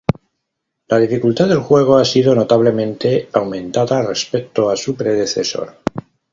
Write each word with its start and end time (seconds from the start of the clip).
La 0.87 0.97
dificultad 0.97 1.47
del 1.47 1.59
juego 1.59 1.95
ha 1.95 2.05
sido 2.05 2.33
notablemente 2.33 3.29
aumentada 3.33 4.01
respecto 4.01 4.71
a 4.71 4.75
su 4.75 4.95
predecesor. 4.95 5.77